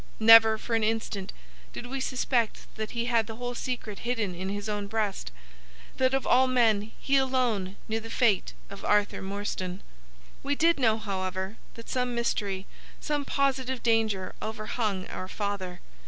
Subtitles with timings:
[0.19, 1.31] Never for an instant
[1.73, 6.25] did we suspect that he had the whole secret hidden in his own breast,—that of
[6.25, 9.83] all men he alone knew the fate of Arthur Morstan.
[10.41, 15.81] "We did know, however, that some mystery—some positive danger—overhung our father.